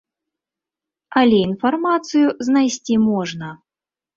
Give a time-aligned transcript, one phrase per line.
[1.21, 3.55] Але інфармацыю знайсці можна.